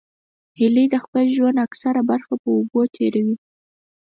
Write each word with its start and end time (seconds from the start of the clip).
هیلۍ 0.59 0.85
د 0.93 0.95
خپل 1.03 1.25
ژوند 1.35 1.57
اکثره 1.65 2.01
برخه 2.11 2.33
په 2.41 2.49
اوبو 2.57 2.81
تېروي 2.95 3.35